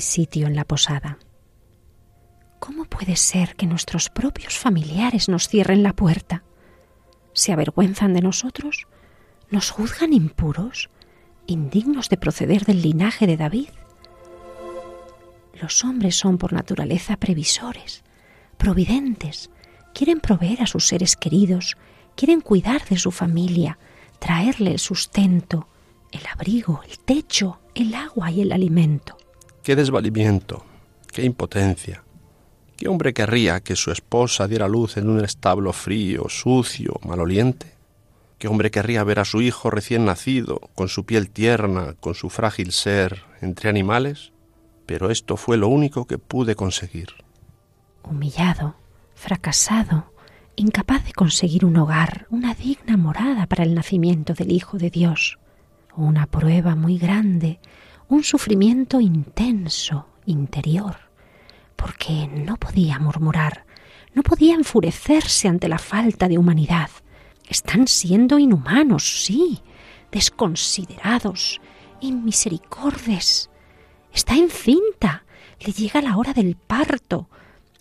Sitio 0.00 0.46
en 0.46 0.56
la 0.56 0.64
posada. 0.64 1.18
¿Cómo 2.58 2.84
puede 2.86 3.16
ser 3.16 3.56
que 3.56 3.66
nuestros 3.66 4.08
propios 4.08 4.58
familiares 4.58 5.28
nos 5.28 5.48
cierren 5.48 5.82
la 5.82 5.92
puerta? 5.92 6.44
¿Se 7.32 7.52
avergüenzan 7.52 8.14
de 8.14 8.22
nosotros? 8.22 8.86
¿Nos 9.50 9.70
juzgan 9.70 10.12
impuros? 10.12 10.88
¿Indignos 11.46 12.08
de 12.08 12.16
proceder 12.16 12.64
del 12.64 12.80
linaje 12.80 13.26
de 13.26 13.36
David? 13.36 13.68
Los 15.60 15.84
hombres 15.84 16.16
son 16.16 16.38
por 16.38 16.52
naturaleza 16.52 17.16
previsores, 17.16 18.02
providentes, 18.56 19.50
quieren 19.92 20.20
proveer 20.20 20.62
a 20.62 20.66
sus 20.66 20.86
seres 20.86 21.16
queridos, 21.16 21.76
quieren 22.16 22.40
cuidar 22.40 22.84
de 22.86 22.96
su 22.96 23.10
familia, 23.10 23.78
traerle 24.18 24.72
el 24.72 24.78
sustento, 24.78 25.68
el 26.12 26.22
abrigo, 26.32 26.82
el 26.88 26.98
techo, 26.98 27.60
el 27.74 27.94
agua 27.94 28.30
y 28.30 28.40
el 28.40 28.52
alimento. 28.52 29.16
Qué 29.64 29.76
desvalimiento, 29.76 30.62
qué 31.10 31.24
impotencia. 31.24 32.04
¿Qué 32.76 32.86
hombre 32.86 33.14
querría 33.14 33.60
que 33.60 33.76
su 33.76 33.90
esposa 33.92 34.46
diera 34.46 34.68
luz 34.68 34.98
en 34.98 35.08
un 35.08 35.24
establo 35.24 35.72
frío, 35.72 36.26
sucio, 36.28 37.00
maloliente? 37.02 37.72
¿Qué 38.36 38.46
hombre 38.46 38.70
querría 38.70 39.02
ver 39.04 39.20
a 39.20 39.24
su 39.24 39.40
hijo 39.40 39.70
recién 39.70 40.04
nacido, 40.04 40.60
con 40.74 40.88
su 40.88 41.06
piel 41.06 41.30
tierna, 41.30 41.94
con 41.98 42.14
su 42.14 42.28
frágil 42.28 42.72
ser, 42.72 43.22
entre 43.40 43.70
animales? 43.70 44.32
Pero 44.84 45.08
esto 45.08 45.38
fue 45.38 45.56
lo 45.56 45.68
único 45.68 46.04
que 46.04 46.18
pude 46.18 46.56
conseguir. 46.56 47.08
Humillado, 48.02 48.76
fracasado, 49.14 50.12
incapaz 50.56 51.06
de 51.06 51.14
conseguir 51.14 51.64
un 51.64 51.78
hogar, 51.78 52.26
una 52.28 52.52
digna 52.52 52.98
morada 52.98 53.46
para 53.46 53.64
el 53.64 53.74
nacimiento 53.74 54.34
del 54.34 54.52
Hijo 54.52 54.76
de 54.76 54.90
Dios, 54.90 55.38
una 55.96 56.26
prueba 56.26 56.74
muy 56.74 56.98
grande, 56.98 57.60
un 58.08 58.22
sufrimiento 58.22 59.00
intenso, 59.00 60.06
interior, 60.26 60.96
porque 61.76 62.28
no 62.28 62.56
podía 62.56 62.98
murmurar, 62.98 63.64
no 64.14 64.22
podía 64.22 64.54
enfurecerse 64.54 65.48
ante 65.48 65.68
la 65.68 65.78
falta 65.78 66.28
de 66.28 66.38
humanidad. 66.38 66.90
Están 67.48 67.88
siendo 67.88 68.38
inhumanos, 68.38 69.24
sí, 69.24 69.60
desconsiderados, 70.12 71.60
inmisericordes. 72.00 73.50
Está 74.12 74.36
encinta, 74.36 75.24
le 75.60 75.72
llega 75.72 76.00
la 76.00 76.16
hora 76.16 76.32
del 76.32 76.56
parto. 76.56 77.28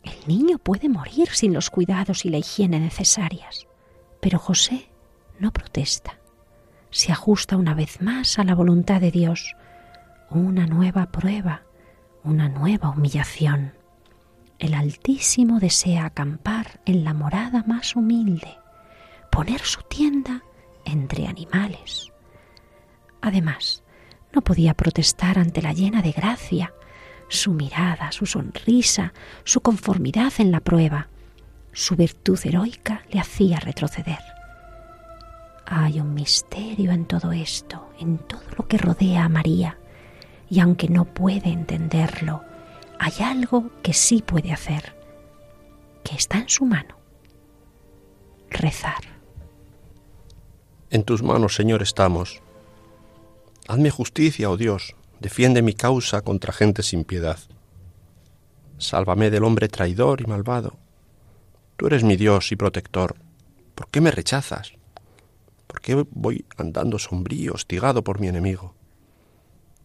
El 0.04 0.16
niño 0.28 0.58
puede 0.58 0.90
morir 0.90 1.30
sin 1.30 1.54
los 1.54 1.70
cuidados 1.70 2.26
y 2.26 2.30
la 2.30 2.40
higiene 2.40 2.80
necesarias. 2.80 3.68
Pero 4.20 4.40
José 4.40 4.90
no 5.40 5.52
protesta. 5.52 6.20
Se 6.90 7.12
ajusta 7.12 7.58
una 7.58 7.74
vez 7.74 8.02
más 8.02 8.40
a 8.40 8.44
la 8.44 8.56
voluntad 8.56 9.02
de 9.02 9.12
Dios, 9.12 9.56
una 10.40 10.66
nueva 10.66 11.12
prueba, 11.12 11.64
una 12.24 12.50
nueva 12.50 12.90
humillación. 12.90 13.74
El 14.58 14.74
Altísimo 14.74 15.60
desea 15.60 16.06
acampar 16.06 16.82
en 16.86 17.04
la 17.04 17.14
morada 17.14 17.64
más 17.68 17.96
humilde, 17.96 18.58
poner 19.32 19.62
su 19.62 19.82
tienda 19.84 20.44
entre 20.86 21.28
animales. 21.28 22.12
Además, 23.22 23.84
no 24.34 24.42
podía 24.42 24.74
protestar 24.74 25.38
ante 25.38 25.62
la 25.62 25.74
llena 25.74 26.02
de 26.02 26.12
gracia, 26.12 26.74
su 27.28 27.54
mirada, 27.54 28.12
su 28.12 28.26
sonrisa, 28.26 29.14
su 29.44 29.62
conformidad 29.62 30.34
en 30.40 30.52
la 30.52 30.60
prueba. 30.60 31.10
Su 31.72 31.96
virtud 31.96 32.40
heroica 32.44 33.04
le 33.12 33.20
hacía 33.20 33.60
retroceder. 33.60 34.20
Hay 35.66 36.00
un 36.00 36.14
misterio 36.14 36.92
en 36.92 37.06
todo 37.06 37.32
esto, 37.32 37.90
en 38.00 38.18
todo 38.18 38.44
lo 38.58 38.68
que 38.68 38.78
rodea 38.78 39.26
a 39.26 39.30
María 39.30 39.78
y 40.54 40.60
aunque 40.60 40.88
no 40.88 41.06
puede 41.06 41.50
entenderlo, 41.50 42.44
hay 43.00 43.26
algo 43.26 43.72
que 43.82 43.92
sí 43.92 44.22
puede 44.22 44.52
hacer, 44.52 44.96
que 46.04 46.14
está 46.14 46.38
en 46.38 46.48
su 46.48 46.64
mano. 46.64 46.96
Rezar. 48.52 49.04
En 50.92 51.06
tus 51.06 51.24
manos, 51.24 51.56
Señor, 51.56 51.82
estamos. 51.82 52.44
Hazme 53.68 53.90
justicia, 53.90 54.48
oh 54.52 54.56
Dios, 54.56 54.96
defiende 55.20 55.64
mi 55.64 55.74
causa 55.74 56.22
contra 56.22 56.54
gente 56.54 56.84
sin 56.84 57.04
piedad. 57.04 57.40
Sálvame 58.78 59.32
del 59.32 59.46
hombre 59.46 59.70
traidor 59.70 60.22
y 60.22 60.26
malvado. 60.28 60.78
Tú 61.78 61.88
eres 61.88 62.04
mi 62.04 62.16
Dios 62.16 62.52
y 62.52 62.58
protector. 62.58 63.16
¿Por 63.74 63.88
qué 63.88 64.02
me 64.02 64.12
rechazas? 64.12 64.74
¿Por 65.66 65.82
qué 65.82 66.06
voy 66.12 66.46
andando 66.58 67.00
sombrío, 67.00 67.54
hostigado 67.54 68.04
por 68.04 68.20
mi 68.20 68.28
enemigo? 68.28 68.76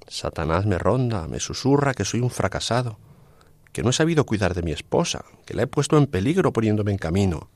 Satanás 0.09 0.65
me 0.65 0.79
ronda, 0.79 1.29
me 1.29 1.39
susurra 1.39 1.93
que 1.93 2.05
soy 2.05 2.21
un 2.21 2.31
fracasado, 2.31 2.99
que 3.73 3.83
no 3.83 3.91
he 3.91 3.93
sabido 3.93 4.25
cuidar 4.25 4.55
de 4.55 4.63
mi 4.63 4.73
esposa, 4.73 5.25
que 5.45 5.55
la 5.55 5.63
he 5.63 5.67
puesto 5.67 5.99
en 5.99 6.07
peligro 6.07 6.53
poniéndome 6.53 6.93
en 6.93 6.99
camino. 6.99 7.51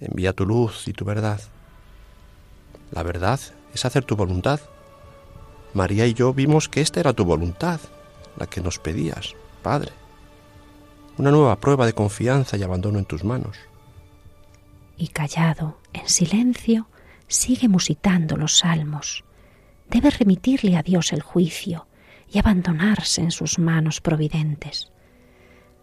Envía 0.00 0.32
tu 0.32 0.46
luz 0.46 0.88
y 0.88 0.94
tu 0.94 1.04
verdad. 1.04 1.40
La 2.90 3.02
verdad 3.02 3.38
es 3.74 3.84
hacer 3.84 4.04
tu 4.04 4.16
voluntad. 4.16 4.60
María 5.74 6.06
y 6.06 6.14
yo 6.14 6.32
vimos 6.32 6.68
que 6.68 6.80
esta 6.80 7.00
era 7.00 7.12
tu 7.12 7.24
voluntad, 7.24 7.80
la 8.38 8.46
que 8.46 8.62
nos 8.62 8.78
pedías, 8.78 9.34
Padre. 9.62 9.92
Una 11.18 11.30
nueva 11.30 11.56
prueba 11.60 11.84
de 11.84 11.92
confianza 11.92 12.56
y 12.56 12.62
abandono 12.62 12.98
en 12.98 13.04
tus 13.04 13.24
manos. 13.24 13.58
Y 14.96 15.08
callado, 15.08 15.78
en 15.92 16.08
silencio, 16.08 16.88
sigue 17.26 17.68
musitando 17.68 18.36
los 18.36 18.58
salmos 18.58 19.24
debe 19.90 20.10
remitirle 20.10 20.76
a 20.76 20.82
Dios 20.82 21.12
el 21.12 21.22
juicio 21.22 21.86
y 22.30 22.38
abandonarse 22.38 23.22
en 23.22 23.30
sus 23.30 23.58
manos 23.58 24.00
providentes. 24.00 24.92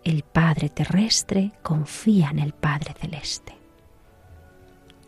El 0.04 0.24
Padre 0.24 0.70
terrestre 0.70 1.54
confía 1.64 2.30
en 2.30 2.40
el 2.40 2.54
Padre 2.54 2.94
celeste. 3.00 3.58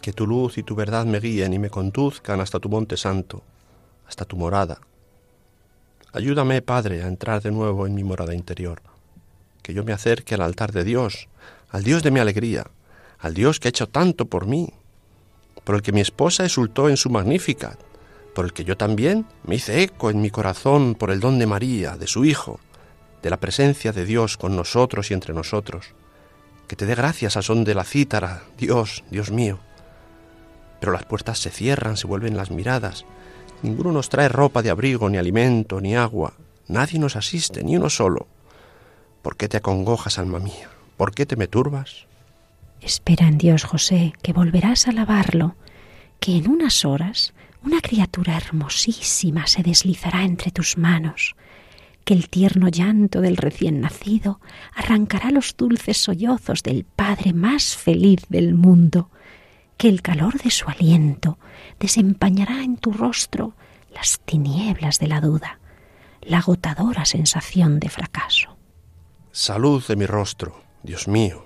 Que 0.02 0.14
tu 0.14 0.26
luz 0.26 0.58
y 0.58 0.64
tu 0.64 0.76
verdad 0.76 1.06
me 1.06 1.20
guíen 1.20 1.54
y 1.54 1.60
me 1.60 1.70
conduzcan 1.70 2.42
hasta 2.42 2.60
tu 2.60 2.70
monte 2.70 2.98
santo, 2.98 3.44
hasta 4.08 4.26
tu 4.26 4.38
morada. 4.38 4.80
Ayúdame, 6.14 6.62
Padre, 6.62 7.04
a 7.04 7.08
entrar 7.08 7.44
de 7.44 7.52
nuevo 7.52 7.86
en 7.86 7.94
mi 7.94 8.04
morada 8.04 8.34
interior, 8.34 8.82
que 9.62 9.74
yo 9.74 9.84
me 9.84 9.94
acerque 9.94 10.34
al 10.34 10.42
altar 10.42 10.72
de 10.72 10.84
Dios, 10.84 11.28
al 11.70 11.84
Dios 11.84 12.02
de 12.02 12.12
mi 12.12 12.20
alegría, 12.20 12.72
al 13.20 13.34
Dios 13.34 13.60
que 13.60 13.68
ha 13.68 13.70
hecho 13.70 13.88
tanto 13.88 14.26
por 14.26 14.48
mí, 14.48 14.74
por 15.64 15.76
el 15.76 15.82
que 15.82 15.92
mi 15.92 16.02
esposa 16.02 16.46
exultó 16.46 16.90
en 16.90 16.98
su 16.98 17.10
Magnificat, 17.10 17.78
por 18.38 18.46
el 18.46 18.54
que 18.54 18.66
yo 18.66 18.78
también 18.78 19.26
me 19.48 19.56
hice 19.56 19.82
eco 19.82 20.12
en 20.12 20.22
mi 20.22 20.30
corazón 20.30 20.94
por 20.94 21.10
el 21.10 21.20
don 21.20 21.40
de 21.40 21.48
María, 21.48 21.98
de 21.98 22.06
su 22.06 22.24
Hijo, 22.24 22.60
de 23.24 23.32
la 23.32 23.38
presencia 23.38 23.92
de 23.92 24.06
Dios 24.06 24.38
con 24.38 24.56
nosotros 24.56 25.10
y 25.10 25.16
entre 25.16 25.34
nosotros. 25.34 25.96
Que 26.68 26.76
te 26.76 26.86
dé 26.86 26.94
gracias 26.94 27.36
a 27.36 27.42
son 27.42 27.64
de 27.64 27.74
la 27.74 27.84
cítara, 27.84 28.44
Dios, 28.56 29.04
Dios 29.10 29.32
mío. 29.32 29.58
Pero 30.80 30.92
las 30.92 31.04
puertas 31.04 31.40
se 31.40 31.50
cierran, 31.50 31.98
se 31.98 32.06
vuelven 32.06 32.38
las 32.38 32.52
miradas. 32.52 33.06
Ninguno 33.64 33.92
nos 33.92 34.08
trae 34.08 34.30
ropa 34.30 34.62
de 34.62 34.70
abrigo, 34.70 35.10
ni 35.10 35.18
alimento, 35.18 35.82
ni 35.82 35.96
agua. 35.96 36.34
Nadie 36.68 37.00
nos 37.00 37.16
asiste, 37.16 37.64
ni 37.64 37.76
uno 37.76 37.90
solo. 37.90 38.28
¿Por 39.24 39.36
qué 39.36 39.48
te 39.48 39.58
acongojas, 39.58 40.20
alma 40.20 40.38
mía? 40.38 40.70
¿Por 40.96 41.16
qué 41.16 41.26
te 41.26 41.38
me 41.38 41.48
turbas? 41.48 42.06
Espera 42.82 43.28
en 43.28 43.40
Dios, 43.40 43.64
José, 43.64 44.14
que 44.22 44.32
volverás 44.32 44.86
a 44.86 44.92
alabarlo, 44.92 45.56
que 46.20 46.38
en 46.38 46.52
unas 46.52 46.86
horas 46.86 47.34
una 47.68 47.82
criatura 47.82 48.38
hermosísima 48.38 49.46
se 49.46 49.62
deslizará 49.62 50.24
entre 50.24 50.52
tus 50.52 50.78
manos, 50.78 51.36
que 52.06 52.14
el 52.14 52.30
tierno 52.30 52.70
llanto 52.70 53.20
del 53.20 53.36
recién 53.36 53.82
nacido 53.82 54.40
arrancará 54.74 55.32
los 55.32 55.58
dulces 55.58 55.98
sollozos 55.98 56.64
del 56.64 56.86
Padre 56.86 57.34
más 57.34 57.76
feliz 57.76 58.22
del 58.30 58.54
mundo, 58.54 59.12
que 59.76 59.90
el 59.90 60.02
calor 60.02 60.42
de 60.42 60.50
su 60.50 60.70
aliento 60.70 61.40
desempañará 61.78 62.64
en 62.64 62.78
tu 62.78 62.94
rostro 62.94 63.54
las 63.94 64.22
tinieblas 64.24 65.00
de 65.00 65.08
la 65.08 65.20
duda, 65.20 65.60
la 66.22 66.38
agotadora 66.38 67.04
sensación 67.04 67.82
de 67.82 67.90
fracaso. 67.90 68.58
Salud 69.34 69.86
de 69.86 69.98
mi 69.98 70.06
rostro, 70.06 70.64
Dios 70.84 71.10
mío, 71.10 71.46